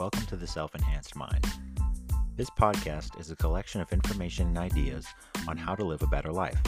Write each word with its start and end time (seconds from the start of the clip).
Welcome 0.00 0.24
to 0.28 0.36
the 0.36 0.46
Self 0.46 0.74
Enhanced 0.74 1.14
Mind. 1.14 1.46
This 2.34 2.48
podcast 2.48 3.20
is 3.20 3.30
a 3.30 3.36
collection 3.36 3.82
of 3.82 3.92
information 3.92 4.46
and 4.46 4.56
ideas 4.56 5.06
on 5.46 5.58
how 5.58 5.74
to 5.74 5.84
live 5.84 6.00
a 6.00 6.06
better 6.06 6.32
life. 6.32 6.58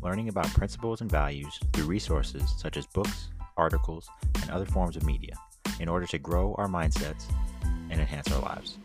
Learning 0.00 0.30
about 0.30 0.46
principles 0.54 1.02
and 1.02 1.12
values 1.12 1.60
through 1.74 1.84
resources 1.84 2.54
such 2.56 2.78
as 2.78 2.86
books, 2.86 3.28
articles, 3.58 4.08
and 4.40 4.50
other 4.50 4.64
forms 4.64 4.96
of 4.96 5.04
media 5.04 5.34
in 5.78 5.90
order 5.90 6.06
to 6.06 6.18
grow 6.18 6.54
our 6.56 6.68
mindsets 6.68 7.24
and 7.90 8.00
enhance 8.00 8.32
our 8.32 8.40
lives. 8.40 8.78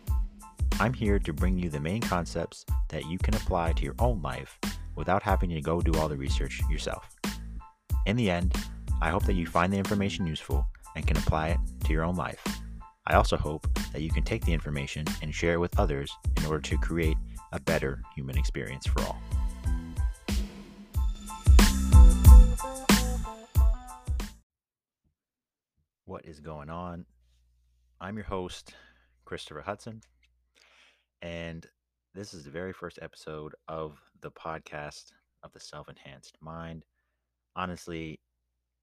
I'm 0.82 0.94
here 0.94 1.18
to 1.20 1.32
bring 1.32 1.58
you 1.58 1.70
the 1.70 1.80
main 1.80 2.02
concepts 2.02 2.66
that 2.90 3.06
you 3.06 3.18
can 3.18 3.34
apply 3.34 3.72
to 3.72 3.84
your 3.86 3.96
own 3.98 4.22
life 4.22 4.60
without 4.98 5.24
having 5.24 5.50
to 5.52 5.62
go 5.62 5.80
do 5.80 5.98
all 6.02 6.10
the 6.10 6.18
research 6.18 6.62
yourself. 6.70 7.16
In 8.08 8.18
the 8.18 8.30
end, 8.30 8.54
I 9.02 9.10
hope 9.10 9.24
that 9.24 9.36
you 9.36 9.48
find 9.48 9.72
the 9.72 9.78
information 9.78 10.28
useful 10.28 10.68
and 10.98 11.08
can 11.08 11.16
apply 11.16 11.52
it 11.52 11.60
to 11.86 11.94
your 11.94 12.04
own 12.04 12.18
life. 12.18 12.44
I 13.06 13.16
also 13.16 13.36
hope 13.36 13.68
that 13.92 14.02
you 14.02 14.10
can 14.10 14.24
take 14.24 14.46
the 14.46 14.54
information 14.54 15.04
and 15.22 15.36
share 15.36 15.56
it 15.56 15.60
with 15.60 15.78
others 15.78 16.10
in 16.38 16.46
order 16.46 16.62
to 16.62 16.78
create 16.78 17.18
a 17.52 17.60
better 17.60 18.02
human 18.16 18.38
experience 18.38 18.88
for 18.88 19.02
all. 19.02 19.22
What 26.06 26.26
is 26.26 26.40
going 26.40 26.70
on? 26.70 27.06
I'm 28.00 28.16
your 28.16 28.26
host, 28.26 28.74
Christopher 29.26 29.62
Hudson, 29.62 30.00
and 31.22 31.68
this 32.14 32.34
is 32.34 32.46
the 32.46 32.52
very 32.52 32.72
first 32.72 33.00
episode 33.02 33.54
of 33.68 34.00
the 34.22 34.32
podcast 34.32 35.12
of 35.44 35.52
the 35.52 35.60
Self 35.60 35.90
Enhanced 35.90 36.38
Mind. 36.40 36.86
Honestly, 37.58 38.22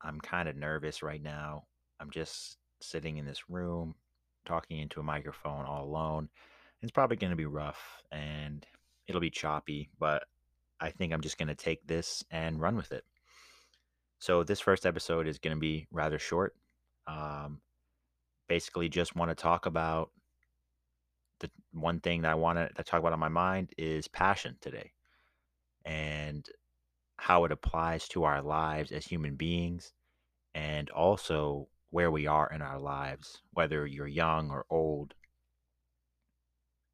I'm 0.03 0.21
kind 0.21 0.47
of 0.47 0.57
nervous 0.57 1.03
right 1.03 1.23
now. 1.23 1.65
I'm 2.01 2.11
just 2.11 2.59
sitting 2.83 3.17
in 3.17 3.25
this 3.25 3.49
room 3.49 3.95
talking 4.47 4.79
into 4.79 5.01
a 5.01 5.05
microphone 5.05 5.65
all 5.65 5.85
alone. 5.85 6.29
It's 6.83 6.93
probably 6.93 7.17
going 7.17 7.31
to 7.31 7.37
be 7.37 7.47
rough 7.47 8.03
and 8.11 8.65
it'll 9.07 9.21
be 9.21 9.31
choppy, 9.31 9.91
but 9.99 10.25
I 10.81 10.91
think 10.91 11.13
I'm 11.13 11.21
just 11.21 11.39
going 11.39 11.49
to 11.49 11.55
take 11.55 11.87
this 11.87 12.25
and 12.31 12.61
run 12.61 12.77
with 12.77 12.93
it. 12.93 13.05
So, 14.19 14.45
this 14.45 14.61
first 14.61 14.87
episode 14.87 15.27
is 15.27 15.39
going 15.39 15.57
to 15.57 15.61
be 15.61 15.87
rather 15.91 16.19
short. 16.19 16.55
Um, 17.07 17.61
basically, 18.49 18.89
just 18.89 19.17
want 19.17 19.31
to 19.31 19.35
talk 19.35 19.67
about 19.67 20.11
the 21.41 21.51
one 21.73 22.01
thing 22.01 22.23
that 22.23 22.33
I 22.33 22.35
want 22.35 22.59
to 22.59 22.83
talk 22.83 23.01
about 23.01 23.13
on 23.13 23.19
my 23.19 23.29
mind 23.29 23.73
is 23.79 24.09
passion 24.09 24.57
today 24.61 24.93
and 25.85 26.47
how 27.17 27.45
it 27.45 27.53
applies 27.53 28.09
to 28.09 28.25
our 28.25 28.43
lives 28.43 28.93
as 28.93 29.07
human 29.07 29.37
beings 29.37 29.93
and 30.55 30.91
also 30.91 31.69
where 31.91 32.11
we 32.11 32.27
are 32.27 32.51
in 32.53 32.63
our 32.63 32.79
lives, 32.79 33.43
whether 33.53 33.87
you're 33.87 34.07
young 34.07 34.51
or 34.51 34.65
old, 34.71 35.15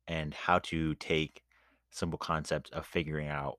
and 0.09 0.35
how 0.35 0.59
to 0.59 0.95
take 0.97 1.43
simple 1.91 2.19
concepts 2.19 2.71
of 2.71 2.87
figuring 2.87 3.29
out, 3.29 3.59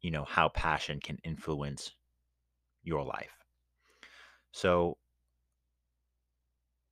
you 0.00 0.10
know, 0.10 0.24
how 0.24 0.48
passion 0.48 1.00
can 1.00 1.18
influence 1.24 1.92
your 2.82 3.04
life. 3.04 3.36
So, 4.52 4.98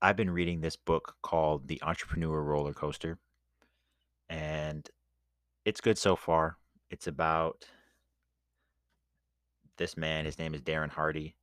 I've 0.02 0.16
been 0.16 0.30
reading 0.30 0.60
this 0.60 0.76
book 0.76 1.16
called 1.22 1.68
The 1.68 1.82
Entrepreneur 1.82 2.42
Roller 2.42 2.72
Coaster, 2.72 3.18
and 4.30 4.88
it's 5.64 5.80
good 5.80 5.98
so 5.98 6.16
far. 6.16 6.56
It's 6.90 7.06
about 7.06 7.66
this 9.76 9.96
man. 9.96 10.24
His 10.24 10.38
name 10.38 10.54
is 10.54 10.62
Darren 10.62 10.88
Hardy, 10.88 11.36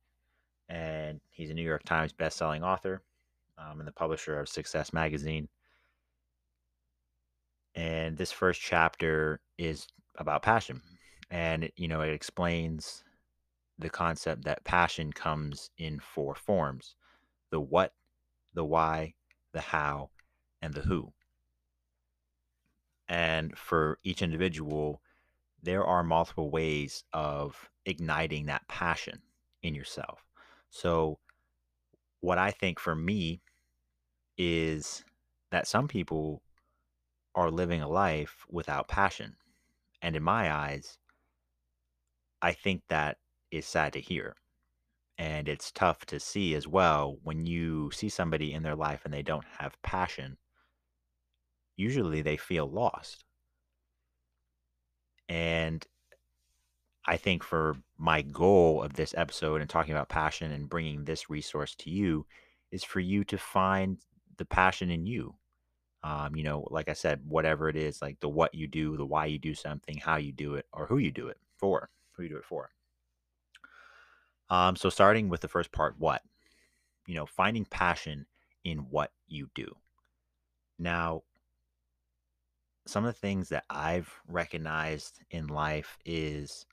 and 0.68 0.97
he's 1.30 1.50
a 1.50 1.54
New 1.54 1.62
York 1.62 1.84
Times 1.84 2.12
best-selling 2.12 2.62
author 2.62 3.02
um, 3.58 3.78
and 3.78 3.88
the 3.88 3.92
publisher 3.92 4.38
of 4.38 4.48
Success 4.48 4.92
Magazine. 4.92 5.48
And 7.74 8.16
this 8.16 8.32
first 8.32 8.60
chapter 8.60 9.40
is 9.56 9.86
about 10.16 10.42
passion, 10.42 10.80
and 11.30 11.70
you 11.76 11.86
know 11.86 12.00
it 12.00 12.12
explains 12.12 13.04
the 13.78 13.90
concept 13.90 14.44
that 14.44 14.64
passion 14.64 15.12
comes 15.12 15.70
in 15.78 16.00
four 16.00 16.34
forms: 16.34 16.96
the 17.50 17.60
what, 17.60 17.92
the 18.54 18.64
why, 18.64 19.14
the 19.52 19.60
how, 19.60 20.10
and 20.60 20.74
the 20.74 20.80
who. 20.80 21.12
And 23.08 23.56
for 23.56 23.98
each 24.02 24.22
individual, 24.22 25.00
there 25.62 25.84
are 25.84 26.02
multiple 26.02 26.50
ways 26.50 27.04
of 27.12 27.70
igniting 27.84 28.46
that 28.46 28.66
passion 28.68 29.22
in 29.62 29.74
yourself. 29.74 30.27
So, 30.70 31.18
what 32.20 32.38
I 32.38 32.50
think 32.50 32.78
for 32.78 32.94
me 32.94 33.40
is 34.36 35.04
that 35.50 35.66
some 35.66 35.88
people 35.88 36.42
are 37.34 37.50
living 37.50 37.82
a 37.82 37.88
life 37.88 38.44
without 38.48 38.88
passion. 38.88 39.36
And 40.02 40.16
in 40.16 40.22
my 40.22 40.52
eyes, 40.52 40.98
I 42.42 42.52
think 42.52 42.82
that 42.88 43.18
is 43.50 43.66
sad 43.66 43.92
to 43.94 44.00
hear. 44.00 44.36
And 45.18 45.48
it's 45.48 45.72
tough 45.72 46.06
to 46.06 46.20
see 46.20 46.54
as 46.54 46.68
well 46.68 47.18
when 47.24 47.44
you 47.46 47.90
see 47.90 48.08
somebody 48.08 48.52
in 48.52 48.62
their 48.62 48.76
life 48.76 49.04
and 49.04 49.12
they 49.12 49.22
don't 49.22 49.44
have 49.58 49.80
passion. 49.82 50.36
Usually 51.76 52.22
they 52.22 52.36
feel 52.36 52.70
lost. 52.70 53.24
And 55.28 55.84
I 57.08 57.16
think 57.16 57.42
for 57.42 57.74
my 57.96 58.20
goal 58.20 58.82
of 58.82 58.92
this 58.92 59.14
episode 59.16 59.62
and 59.62 59.70
talking 59.70 59.92
about 59.92 60.10
passion 60.10 60.52
and 60.52 60.68
bringing 60.68 61.04
this 61.04 61.30
resource 61.30 61.74
to 61.76 61.90
you 61.90 62.26
is 62.70 62.84
for 62.84 63.00
you 63.00 63.24
to 63.24 63.38
find 63.38 63.96
the 64.36 64.44
passion 64.44 64.90
in 64.90 65.06
you. 65.06 65.34
Um, 66.04 66.36
you 66.36 66.44
know, 66.44 66.68
like 66.70 66.90
I 66.90 66.92
said, 66.92 67.22
whatever 67.26 67.70
it 67.70 67.76
is, 67.76 68.02
like 68.02 68.20
the 68.20 68.28
what 68.28 68.54
you 68.54 68.66
do, 68.66 68.98
the 68.98 69.06
why 69.06 69.24
you 69.24 69.38
do 69.38 69.54
something, 69.54 69.96
how 69.96 70.16
you 70.16 70.32
do 70.32 70.56
it, 70.56 70.66
or 70.70 70.84
who 70.84 70.98
you 70.98 71.10
do 71.10 71.28
it 71.28 71.38
for, 71.56 71.88
who 72.12 72.24
you 72.24 72.28
do 72.28 72.36
it 72.36 72.44
for. 72.44 72.68
Um, 74.50 74.76
so 74.76 74.90
starting 74.90 75.30
with 75.30 75.40
the 75.40 75.48
first 75.48 75.72
part, 75.72 75.94
what? 75.98 76.20
You 77.06 77.14
know, 77.14 77.24
finding 77.24 77.64
passion 77.64 78.26
in 78.64 78.80
what 78.90 79.12
you 79.26 79.48
do. 79.54 79.74
Now, 80.78 81.22
some 82.86 83.06
of 83.06 83.14
the 83.14 83.18
things 83.18 83.48
that 83.48 83.64
I've 83.70 84.12
recognized 84.28 85.20
in 85.30 85.46
life 85.46 85.96
is 86.04 86.66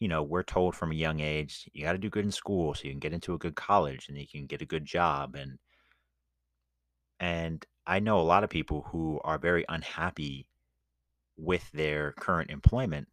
you 0.00 0.08
know, 0.08 0.22
we're 0.22 0.42
told 0.42 0.74
from 0.74 0.92
a 0.92 0.96
young 0.96 1.20
age, 1.20 1.68
you 1.72 1.84
got 1.84 1.92
to 1.92 1.98
do 1.98 2.10
good 2.10 2.24
in 2.24 2.32
school 2.32 2.74
so 2.74 2.84
you 2.84 2.90
can 2.90 3.00
get 3.00 3.12
into 3.12 3.34
a 3.34 3.38
good 3.38 3.54
college 3.54 4.08
and 4.08 4.18
you 4.18 4.26
can 4.26 4.46
get 4.46 4.62
a 4.62 4.66
good 4.66 4.84
job 4.84 5.34
and 5.34 5.58
and 7.20 7.64
I 7.86 8.00
know 8.00 8.18
a 8.18 8.22
lot 8.22 8.44
of 8.44 8.50
people 8.50 8.82
who 8.90 9.20
are 9.24 9.38
very 9.38 9.64
unhappy 9.68 10.46
with 11.36 11.70
their 11.72 12.12
current 12.12 12.50
employment. 12.50 13.08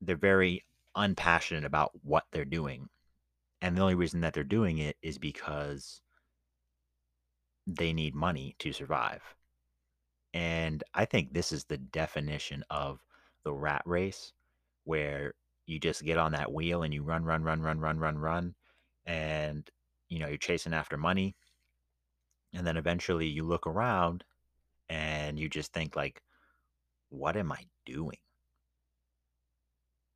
They're 0.00 0.16
very 0.16 0.64
unpassionate 0.94 1.64
about 1.64 1.92
what 2.02 2.24
they're 2.30 2.44
doing. 2.44 2.88
And 3.60 3.76
the 3.76 3.82
only 3.82 3.94
reason 3.94 4.20
that 4.20 4.32
they're 4.32 4.44
doing 4.44 4.78
it 4.78 4.96
is 5.02 5.18
because 5.18 6.00
they 7.66 7.92
need 7.92 8.14
money 8.14 8.54
to 8.60 8.72
survive. 8.72 9.22
And 10.32 10.84
I 10.94 11.04
think 11.04 11.32
this 11.32 11.52
is 11.52 11.64
the 11.64 11.78
definition 11.78 12.64
of 12.70 13.00
the 13.44 13.52
rat 13.52 13.82
race 13.84 14.32
where 14.88 15.34
you 15.66 15.78
just 15.78 16.02
get 16.02 16.16
on 16.16 16.32
that 16.32 16.50
wheel 16.50 16.82
and 16.82 16.94
you 16.94 17.02
run, 17.02 17.22
run, 17.22 17.42
run, 17.42 17.60
run, 17.60 17.78
run, 17.78 17.98
run, 17.98 18.16
run. 18.16 18.54
And, 19.04 19.68
you 20.08 20.18
know, 20.18 20.28
you're 20.28 20.38
chasing 20.38 20.72
after 20.72 20.96
money. 20.96 21.36
And 22.54 22.66
then 22.66 22.78
eventually 22.78 23.26
you 23.26 23.44
look 23.44 23.66
around 23.66 24.24
and 24.88 25.38
you 25.38 25.50
just 25.50 25.74
think, 25.74 25.94
like, 25.94 26.22
what 27.10 27.36
am 27.36 27.52
I 27.52 27.66
doing? 27.84 28.16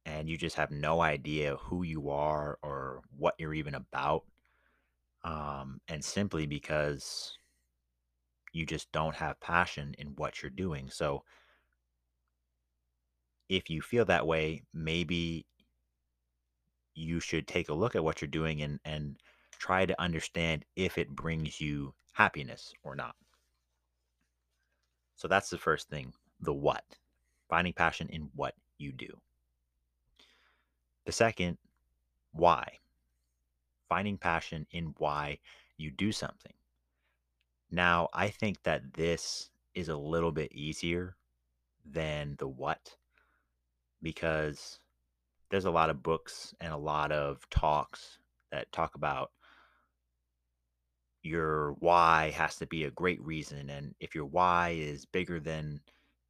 And 0.07 0.27
you 0.27 0.39
just 0.39 0.57
have 0.57 0.71
no 0.71 1.03
idea 1.03 1.57
who 1.57 1.83
you 1.83 2.09
are 2.09 2.59
or 2.63 3.03
what 3.19 3.35
you're 3.39 3.53
even 3.53 3.75
about. 3.75 4.25
Um, 5.23 5.83
and 5.89 6.03
simply 6.03 6.47
because 6.47 7.37
you 8.55 8.65
just 8.65 8.91
don't 8.91 9.15
have 9.17 9.39
passion 9.41 9.95
in 9.99 10.09
what 10.17 10.41
you're 10.41 10.51
doing. 10.51 10.89
So, 10.91 11.25
if 13.53 13.69
you 13.69 13.83
feel 13.83 14.07
that 14.07 14.27
way, 14.27 14.63
maybe 14.73 15.45
you 16.95 17.21
should 17.21 17.47
take 17.47 17.69
a 17.69 17.75
look 17.75 17.95
at 17.95 18.03
what 18.03 18.23
you're 18.23 18.29
doing 18.29 18.63
and 18.63 18.81
and 18.87 19.17
try 19.59 19.85
to 19.85 20.01
understand 20.01 20.65
if 20.75 20.97
it 20.97 21.11
brings 21.11 21.61
you 21.61 21.93
happiness 22.15 22.73
or 22.83 22.97
not. 22.97 23.15
So 25.17 25.29
that's 25.29 25.51
the 25.51 25.59
first 25.59 25.91
thing, 25.91 26.15
the 26.41 26.55
what. 26.55 26.85
Finding 27.51 27.75
passion 27.75 28.09
in 28.09 28.31
what 28.35 28.55
you 28.79 28.91
do. 28.91 29.21
The 31.05 31.13
second, 31.13 31.59
why. 32.33 32.79
Finding 33.91 34.17
passion 34.17 34.67
in 34.71 34.95
why 34.97 35.39
you 35.77 35.91
do 35.91 36.11
something. 36.11 36.55
Now, 37.71 38.09
I 38.15 38.29
think 38.29 38.63
that 38.63 38.95
this 38.95 39.51
is 39.75 39.91
a 39.91 39.97
little 39.97 40.33
bit 40.33 40.53
easier 40.53 41.17
than 41.85 42.37
the 42.39 42.49
what 42.49 42.97
because 44.03 44.79
there's 45.51 45.65
a 45.65 45.71
lot 45.71 45.91
of 45.91 46.03
books 46.03 46.55
and 46.61 46.73
a 46.73 46.79
lot 46.79 47.13
of 47.13 47.49
talks 47.51 48.19
that 48.51 48.71
talk 48.73 48.95
about 48.95 49.31
your 51.23 51.73
why 51.79 52.31
has 52.31 52.57
to 52.57 52.67
be 52.67 52.85
a 52.85 52.91
great 52.91 53.23
reason. 53.23 53.71
And 53.71 53.95
if 54.01 54.15
your 54.15 54.25
why 54.25 54.71
is 54.71 55.07
bigger 55.07 55.39
than 55.39 55.81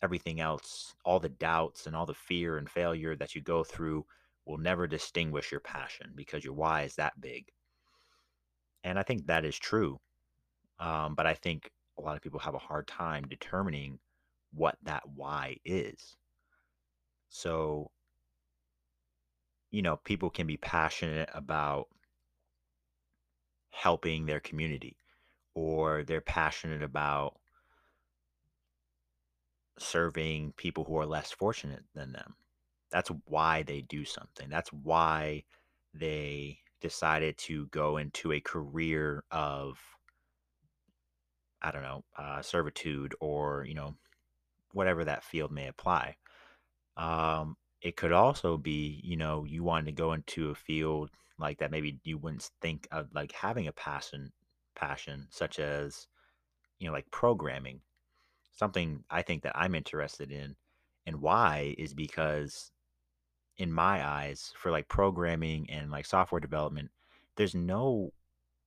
everything 0.03 0.41
else, 0.41 0.95
all 1.05 1.21
the 1.21 1.29
doubts 1.29 1.87
and 1.87 1.97
all 1.97 2.07
the 2.07 2.15
fear 2.15 2.59
and 2.59 2.69
failure 2.69 3.17
that 3.17 3.35
you 3.35 3.41
go 3.41 3.65
through 3.65 4.05
will 4.45 4.59
never 4.59 4.87
distinguish 4.87 5.51
your 5.51 5.61
passion 5.61 6.13
because 6.15 6.45
your 6.45 6.55
why 6.55 6.83
is 6.83 6.97
that 6.97 7.21
big. 7.21 7.47
And 8.85 8.99
I 8.99 9.03
think 9.03 9.27
that 9.27 9.45
is 9.45 9.57
true. 9.57 10.01
Um, 10.81 11.15
but 11.15 11.27
I 11.27 11.35
think 11.35 11.71
a 11.99 12.03
lot 12.03 12.17
of 12.17 12.23
people 12.23 12.41
have 12.41 12.55
a 12.55 12.59
hard 12.59 12.89
time 12.89 13.25
determining 13.29 13.99
what 14.53 14.77
that 14.83 15.05
why 15.15 15.57
is. 15.65 16.17
So, 17.33 17.91
you 19.71 19.81
know, 19.81 19.97
people 19.97 20.29
can 20.29 20.47
be 20.47 20.59
passionate 20.59 21.31
about 21.33 21.89
helping 23.71 24.27
their 24.27 24.39
community 24.39 24.97
or 25.55 26.05
they're 26.05 26.21
passionate 26.21 26.83
about 26.83 27.39
serving 29.79 30.53
people 30.59 30.85
who 30.85 30.99
are 30.99 31.07
less 31.07 31.33
fortunate 31.33 31.85
than 31.95 32.13
them. 32.13 32.35
That's 32.91 33.11
why 33.25 33.63
they 33.63 33.81
do 33.81 34.05
something. 34.05 34.51
That's 34.51 34.71
why 34.71 35.45
they 35.95 36.59
decided 36.83 37.39
to 37.39 37.67
go 37.69 37.97
into 37.97 38.33
a 38.33 38.41
career 38.41 39.25
of 39.31 39.79
I 41.63 41.71
don't 41.71 41.83
know, 41.83 42.05
uh, 42.19 42.43
servitude 42.43 43.15
or, 43.21 43.65
you 43.65 43.75
know, 43.75 43.95
whatever 44.73 45.05
that 45.05 45.25
field 45.25 45.53
may 45.53 45.69
apply. 45.69 46.17
Um, 46.97 47.57
it 47.81 47.97
could 47.97 48.13
also 48.13 48.57
be, 48.57 49.01
you 49.03 49.17
know, 49.17 49.45
you 49.45 49.65
wanted 49.65 49.87
to 49.87 49.93
go 49.93 50.13
into 50.13 50.51
a 50.51 50.55
field 50.55 51.11
like 51.39 51.59
that 51.59 51.71
maybe 51.71 51.99
you 52.05 52.19
wouldn't 52.19 52.49
think 52.61 52.87
of 52.93 53.09
like 53.15 53.33
having 53.33 53.67
a 53.67 53.73
passion 53.73 54.33
passion 54.77 55.27
such 55.31 55.59
as, 55.59 56.07
you 56.79 56.87
know, 56.87 56.93
like 56.93 57.11
programming. 57.11 57.81
Something 58.53 59.03
I 59.11 59.23
think 59.23 59.43
that 59.43 59.57
I'm 59.57 59.75
interested 59.75 60.31
in 60.31 60.55
and 61.07 61.21
why 61.21 61.75
is 61.79 61.95
because 61.95 62.71
in 63.57 63.73
my 63.73 64.07
eyes 64.07 64.53
for 64.57 64.71
like 64.71 64.89
programming 64.89 65.69
and 65.71 65.91
like 65.91 66.07
software 66.07 66.41
development, 66.41 66.91
there's 67.37 67.55
no 67.55 68.13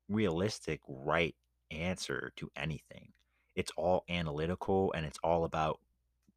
realistic 0.10 0.82
right 0.88 1.36
answer 1.72 2.32
to 2.36 2.52
anything. 2.56 3.12
It's 3.56 3.72
all 3.78 4.04
analytical 4.10 4.92
and 4.94 5.06
it's 5.06 5.20
all 5.24 5.46
about 5.46 5.80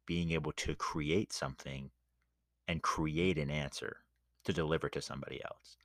being 0.09 0.31
able 0.31 0.51
to 0.53 0.73
create 0.73 1.31
something 1.31 1.91
and 2.67 2.81
create 2.81 3.37
an 3.37 3.51
answer 3.51 3.97
to 4.43 4.51
deliver 4.51 4.89
to 4.89 4.99
somebody 4.99 5.39
else. 5.45 5.77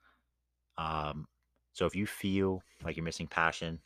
Um, 0.79 1.27
so 1.75 1.85
if 1.85 1.95
you 1.95 2.07
feel 2.07 2.63
like 2.83 2.97
you're 2.97 3.05
missing 3.05 3.27
passion 3.27 3.81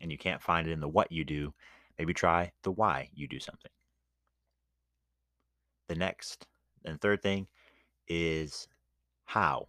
and 0.00 0.10
you 0.10 0.16
can't 0.16 0.40
find 0.40 0.66
it 0.66 0.72
in 0.72 0.80
the 0.80 0.88
what 0.88 1.12
you 1.12 1.26
do, 1.26 1.52
maybe 1.98 2.14
try 2.14 2.50
the 2.62 2.70
why 2.70 3.10
you 3.14 3.28
do 3.28 3.38
something. 3.38 3.70
The 5.88 5.96
next 5.96 6.46
and 6.86 6.98
third 6.98 7.20
thing 7.20 7.46
is 8.08 8.68
how. 9.26 9.68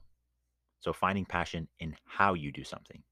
So 0.79 0.93
finding 0.93 1.25
passion 1.25 1.67
in 1.81 1.97
how 2.05 2.33
you 2.33 2.53
do 2.53 2.63
something. 2.63 3.03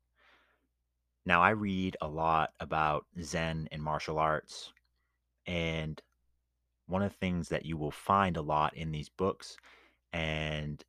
Now, 1.26 1.42
I 1.42 1.50
read 1.50 1.98
a 2.00 2.08
lot 2.08 2.52
about 2.62 3.06
Zen 3.22 3.68
and 3.70 3.84
martial 3.84 4.18
arts, 4.18 4.72
and 5.46 6.02
one 6.92 7.02
of 7.02 7.12
the 7.12 7.18
things 7.18 7.50
that 7.50 7.66
you 7.66 7.78
will 7.78 7.92
find 7.92 8.36
a 8.36 8.42
lot 8.42 8.76
in 8.76 8.92
these 8.92 9.10
books 9.10 9.58
and 10.12 10.84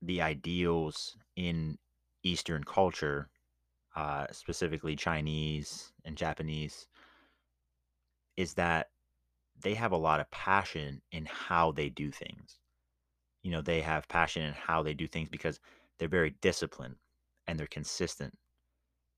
the 0.00 0.22
ideals 0.22 1.16
in 1.34 1.76
Eastern 2.22 2.62
culture, 2.62 3.28
uh, 3.96 4.26
specifically 4.30 4.94
Chinese 4.94 5.92
and 6.04 6.16
Japanese, 6.16 6.86
is 8.36 8.54
that 8.54 8.90
they 9.60 9.74
have 9.74 9.92
a 9.92 9.96
lot 9.96 10.20
of 10.20 10.30
passion 10.30 11.02
in 11.10 11.26
how 11.26 11.72
they 11.72 11.88
do 11.88 12.10
things. 12.10 12.60
You 13.42 13.50
know, 13.50 13.62
they 13.62 13.80
have 13.80 14.08
passion 14.08 14.42
in 14.42 14.52
how 14.52 14.82
they 14.82 14.94
do 14.94 15.08
things 15.08 15.28
because 15.28 15.58
they're 15.98 16.08
very 16.08 16.34
disciplined 16.40 16.96
and 17.46 17.58
they're 17.58 17.66
consistent. 17.66 18.34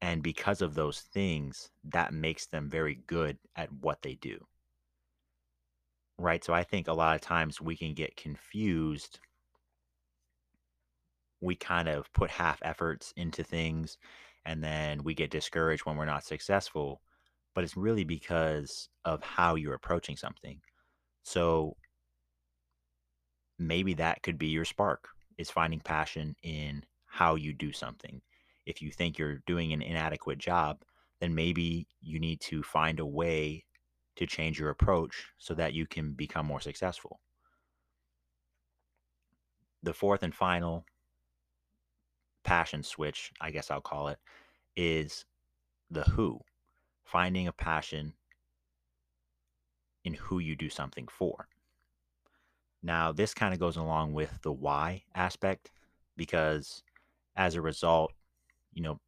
And 0.01 0.23
because 0.23 0.63
of 0.63 0.75
those 0.75 1.01
things, 1.01 1.71
that 1.85 2.15
makes 2.15 2.47
them 2.47 2.71
very 2.71 3.01
good 3.07 3.37
at 3.57 3.73
what 3.73 4.03
they 4.03 4.15
do. 4.15 4.47
Right. 6.19 6.43
So 6.45 6.53
I 6.53 6.65
think 6.65 6.89
a 6.89 6.93
lot 6.93 7.15
of 7.15 7.21
times 7.21 7.61
we 7.61 7.77
can 7.77 7.95
get 7.95 8.17
confused. 8.17 9.21
We 11.41 11.55
kind 11.55 11.89
of 11.89 12.13
put 12.13 12.31
half 12.31 12.59
efforts 12.63 13.13
into 13.17 13.45
things 13.45 13.99
and 14.45 14.63
then 14.63 15.05
we 15.05 15.15
get 15.15 15.31
discouraged 15.31 15.85
when 15.85 15.97
we're 15.97 16.05
not 16.05 16.25
successful. 16.25 17.01
But 17.55 17.65
it's 17.65 17.77
really 17.77 18.05
because 18.05 18.89
of 19.05 19.23
how 19.23 19.55
you're 19.55 19.75
approaching 19.75 20.17
something. 20.17 20.61
So 21.25 21.77
maybe 23.59 23.95
that 23.95 24.23
could 24.23 24.39
be 24.39 24.49
your 24.49 24.65
spark 24.65 25.09
is 25.37 25.51
finding 25.51 25.81
passion 25.81 26.35
in 26.43 26.85
how 27.07 27.35
you 27.35 27.53
do 27.53 27.73
something. 27.73 28.21
If 28.67 28.83
you 28.83 28.91
think 28.91 29.19
you're 29.19 29.43
doing 29.47 29.73
an 29.73 29.83
inadequate 29.83 30.39
job, 30.39 30.83
then 31.21 31.35
maybe 31.35 31.89
you 32.01 32.21
need 32.21 32.41
to 32.43 32.63
find 32.63 33.01
a 33.01 33.07
way 33.07 33.65
to 34.19 34.27
change 34.27 34.59
your 34.59 34.71
approach 34.71 35.29
so 35.39 35.55
that 35.55 35.73
you 35.73 35.87
can 35.87 36.13
become 36.13 36.45
more 36.45 36.61
successful. 36.61 37.21
The 39.85 39.93
fourth 39.93 40.25
and 40.25 40.35
final 40.35 40.85
passion 42.43 42.83
switch, 42.83 43.31
I 43.41 43.53
guess 43.53 43.71
I'll 43.71 43.81
call 43.81 44.09
it, 44.09 44.19
is 44.77 45.25
the 45.91 46.03
who. 46.03 46.41
Finding 47.05 47.47
a 47.47 47.53
passion 47.53 48.13
in 50.05 50.15
who 50.15 50.41
you 50.41 50.57
do 50.57 50.69
something 50.69 51.07
for. 51.07 51.47
Now, 52.83 53.13
this 53.13 53.35
kind 53.35 53.55
of 53.55 53.61
goes 53.61 53.77
along 53.77 54.15
with 54.15 54.43
the 54.43 54.53
why 54.53 55.05
aspect 55.15 55.71
because 56.17 56.83
as 57.37 57.55
a 57.55 57.63
result, 57.63 58.13
you 58.73 58.83
know, 58.83 58.99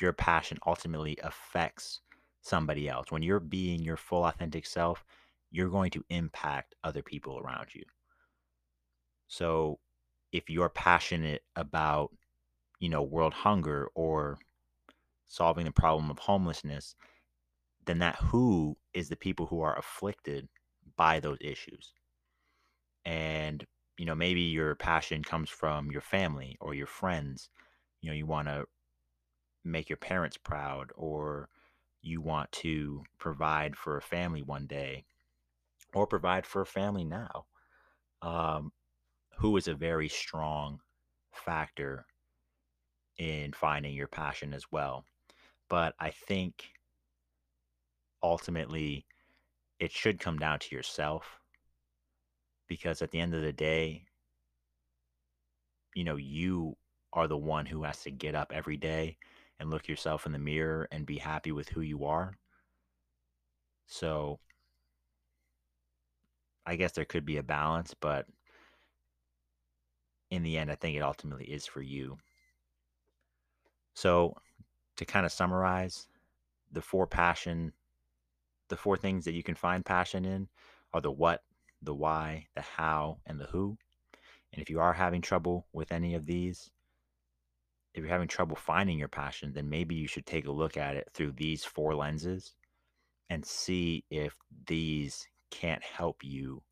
your 0.00 0.14
passion 0.14 0.58
ultimately 0.66 1.18
affects 1.22 2.00
somebody 2.48 2.88
else. 2.88 3.10
When 3.10 3.22
you're 3.22 3.40
being 3.40 3.82
your 3.82 3.96
full 3.96 4.24
authentic 4.24 4.66
self, 4.66 5.04
you're 5.50 5.68
going 5.68 5.90
to 5.92 6.04
impact 6.10 6.74
other 6.84 7.02
people 7.02 7.38
around 7.38 7.68
you. 7.74 7.84
So 9.28 9.78
if 10.32 10.50
you're 10.50 10.68
passionate 10.68 11.42
about, 11.56 12.10
you 12.80 12.88
know, 12.88 13.02
world 13.02 13.34
hunger 13.34 13.88
or 13.94 14.38
solving 15.26 15.64
the 15.64 15.72
problem 15.72 16.10
of 16.10 16.18
homelessness, 16.18 16.94
then 17.86 17.98
that 17.98 18.16
who 18.16 18.76
is 18.94 19.08
the 19.08 19.16
people 19.16 19.46
who 19.46 19.60
are 19.60 19.78
afflicted 19.78 20.48
by 20.96 21.20
those 21.20 21.38
issues. 21.40 21.92
And, 23.04 23.64
you 23.96 24.04
know, 24.04 24.14
maybe 24.14 24.42
your 24.42 24.74
passion 24.74 25.22
comes 25.22 25.48
from 25.50 25.90
your 25.90 26.00
family 26.02 26.56
or 26.60 26.74
your 26.74 26.86
friends. 26.86 27.48
You 28.00 28.10
know, 28.10 28.16
you 28.16 28.26
want 28.26 28.48
to 28.48 28.64
make 29.64 29.88
your 29.88 29.96
parents 29.96 30.36
proud 30.36 30.90
or 30.94 31.48
you 32.02 32.20
want 32.20 32.50
to 32.52 33.02
provide 33.18 33.76
for 33.76 33.96
a 33.96 34.02
family 34.02 34.42
one 34.42 34.66
day 34.66 35.04
or 35.94 36.06
provide 36.06 36.46
for 36.46 36.62
a 36.62 36.66
family 36.66 37.04
now, 37.04 37.46
um, 38.22 38.72
who 39.36 39.56
is 39.56 39.68
a 39.68 39.74
very 39.74 40.08
strong 40.08 40.80
factor 41.32 42.06
in 43.18 43.52
finding 43.52 43.94
your 43.94 44.06
passion 44.06 44.54
as 44.54 44.64
well. 44.70 45.04
But 45.68 45.94
I 45.98 46.10
think 46.10 46.70
ultimately 48.22 49.06
it 49.78 49.92
should 49.92 50.20
come 50.20 50.38
down 50.38 50.58
to 50.60 50.74
yourself 50.74 51.40
because 52.68 53.02
at 53.02 53.10
the 53.10 53.20
end 53.20 53.34
of 53.34 53.42
the 53.42 53.52
day, 53.52 54.04
you 55.94 56.04
know, 56.04 56.16
you 56.16 56.76
are 57.12 57.26
the 57.26 57.36
one 57.36 57.66
who 57.66 57.82
has 57.84 58.02
to 58.02 58.10
get 58.10 58.34
up 58.34 58.52
every 58.54 58.76
day 58.76 59.16
and 59.58 59.70
look 59.70 59.88
yourself 59.88 60.26
in 60.26 60.32
the 60.32 60.38
mirror 60.38 60.88
and 60.92 61.06
be 61.06 61.18
happy 61.18 61.52
with 61.52 61.68
who 61.68 61.80
you 61.80 62.04
are. 62.04 62.34
So 63.86 64.38
I 66.66 66.76
guess 66.76 66.92
there 66.92 67.04
could 67.04 67.24
be 67.24 67.38
a 67.38 67.42
balance, 67.42 67.94
but 67.98 68.26
in 70.30 70.42
the 70.42 70.58
end, 70.58 70.70
I 70.70 70.74
think 70.74 70.96
it 70.96 71.02
ultimately 71.02 71.46
is 71.46 71.66
for 71.66 71.80
you. 71.80 72.18
So 73.94 74.36
to 74.96 75.04
kind 75.04 75.24
of 75.24 75.32
summarize, 75.32 76.06
the 76.70 76.82
four 76.82 77.06
passion, 77.06 77.72
the 78.68 78.76
four 78.76 78.96
things 78.96 79.24
that 79.24 79.32
you 79.32 79.42
can 79.42 79.54
find 79.54 79.84
passion 79.84 80.24
in 80.24 80.48
are 80.92 81.00
the 81.00 81.10
what, 81.10 81.42
the 81.82 81.94
why, 81.94 82.46
the 82.54 82.60
how, 82.60 83.18
and 83.26 83.40
the 83.40 83.46
who. 83.46 83.78
And 84.52 84.60
if 84.60 84.68
you 84.70 84.80
are 84.80 84.92
having 84.92 85.22
trouble 85.22 85.66
with 85.72 85.92
any 85.92 86.14
of 86.14 86.26
these, 86.26 86.70
if 87.98 88.04
you're 88.04 88.12
having 88.12 88.28
trouble 88.28 88.56
finding 88.56 88.98
your 88.98 89.08
passion, 89.08 89.52
then 89.52 89.68
maybe 89.68 89.94
you 89.94 90.06
should 90.06 90.26
take 90.26 90.46
a 90.46 90.52
look 90.52 90.76
at 90.76 90.96
it 90.96 91.08
through 91.12 91.32
these 91.32 91.64
four 91.64 91.94
lenses 91.94 92.54
and 93.28 93.44
see 93.44 94.04
if 94.10 94.36
these 94.66 95.26
can't 95.50 95.82
help 95.82 96.22
you 96.22 96.62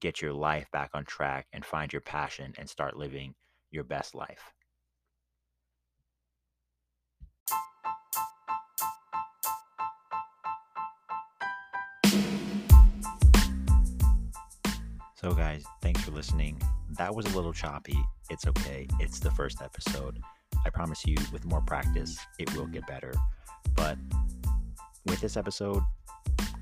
get 0.00 0.22
your 0.22 0.32
life 0.32 0.70
back 0.72 0.90
on 0.94 1.04
track 1.04 1.46
and 1.52 1.64
find 1.64 1.92
your 1.92 2.02
passion 2.02 2.54
and 2.58 2.68
start 2.68 2.96
living 2.96 3.34
your 3.70 3.84
best 3.84 4.14
life. 4.14 4.52
So, 15.20 15.32
guys, 15.32 15.64
thanks 15.82 16.00
for 16.02 16.12
listening. 16.12 16.58
That 16.96 17.14
was 17.14 17.26
a 17.26 17.36
little 17.36 17.52
choppy. 17.52 17.98
It's 18.30 18.46
okay. 18.46 18.86
It's 19.00 19.20
the 19.20 19.30
first 19.30 19.60
episode. 19.60 20.18
I 20.64 20.70
promise 20.70 21.04
you, 21.04 21.14
with 21.30 21.44
more 21.44 21.60
practice, 21.60 22.18
it 22.38 22.50
will 22.56 22.64
get 22.64 22.86
better. 22.86 23.12
But 23.74 23.98
with 25.04 25.20
this 25.20 25.36
episode, 25.36 25.82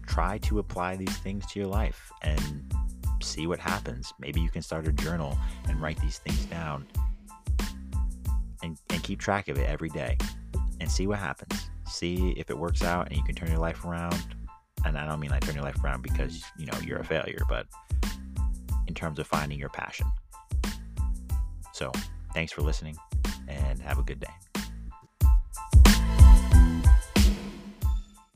try 0.09 0.39
to 0.39 0.59
apply 0.59 0.97
these 0.97 1.17
things 1.19 1.47
to 1.53 1.61
your 1.61 1.69
life 1.69 2.11
and 2.23 2.75
see 3.23 3.47
what 3.47 3.61
happens. 3.61 4.13
Maybe 4.19 4.41
you 4.41 4.51
can 4.51 4.63
start 4.63 4.89
a 4.89 4.93
journal 4.93 5.39
and 5.69 5.81
write 5.81 6.01
these 6.01 6.19
things 6.19 6.45
down 6.47 6.89
and, 8.65 8.77
and 8.91 9.03
keep 9.05 9.21
track 9.21 9.47
of 9.47 9.57
it 9.57 9.69
every 9.69 9.91
day 9.91 10.19
and 10.81 10.91
see 10.91 11.07
what 11.07 11.21
happens. 11.21 11.71
See 11.87 12.35
if 12.37 12.51
it 12.51 12.59
works 12.59 12.83
out 12.83 13.07
and 13.07 13.17
you 13.17 13.23
can 13.23 13.37
turn 13.37 13.51
your 13.51 13.61
life 13.61 13.85
around. 13.85 14.19
And 14.85 14.99
I 14.99 15.07
don't 15.07 15.21
mean 15.21 15.31
like 15.31 15.43
turn 15.43 15.55
your 15.55 15.63
life 15.63 15.85
around 15.85 16.03
because, 16.03 16.43
you 16.59 16.67
know, 16.67 16.77
you're 16.85 16.99
a 16.99 17.05
failure, 17.05 17.43
but 17.49 17.67
terms 18.99 19.19
of 19.19 19.27
finding 19.27 19.59
your 19.59 19.69
passion. 19.69 20.07
So, 21.73 21.93
thanks 22.35 22.53
for 22.53 22.63
listening 22.63 22.97
and 23.47 23.81
have 23.81 23.99
a 23.99 24.03
good 24.03 24.21
day. 24.21 24.48